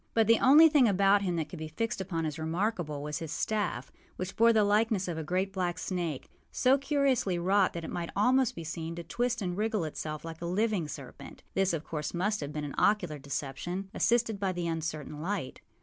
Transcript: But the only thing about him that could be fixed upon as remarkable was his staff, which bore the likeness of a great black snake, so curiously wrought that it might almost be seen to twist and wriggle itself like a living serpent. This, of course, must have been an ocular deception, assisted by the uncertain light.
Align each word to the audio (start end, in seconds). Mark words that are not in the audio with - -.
But 0.15 0.25
the 0.25 0.39
only 0.39 0.67
thing 0.67 0.87
about 0.87 1.21
him 1.21 1.35
that 1.35 1.47
could 1.49 1.59
be 1.59 1.67
fixed 1.67 2.01
upon 2.01 2.25
as 2.25 2.39
remarkable 2.39 3.03
was 3.03 3.19
his 3.19 3.31
staff, 3.31 3.91
which 4.15 4.35
bore 4.35 4.51
the 4.51 4.63
likeness 4.63 5.07
of 5.07 5.15
a 5.15 5.23
great 5.23 5.53
black 5.53 5.77
snake, 5.77 6.27
so 6.51 6.79
curiously 6.79 7.37
wrought 7.37 7.73
that 7.73 7.83
it 7.83 7.91
might 7.91 8.09
almost 8.15 8.55
be 8.55 8.63
seen 8.63 8.95
to 8.95 9.03
twist 9.03 9.43
and 9.43 9.55
wriggle 9.55 9.83
itself 9.83 10.25
like 10.25 10.41
a 10.41 10.47
living 10.47 10.87
serpent. 10.87 11.43
This, 11.53 11.71
of 11.71 11.83
course, 11.83 12.15
must 12.15 12.39
have 12.39 12.51
been 12.51 12.63
an 12.65 12.73
ocular 12.79 13.19
deception, 13.19 13.91
assisted 13.93 14.39
by 14.39 14.51
the 14.53 14.65
uncertain 14.65 15.21
light. 15.21 15.61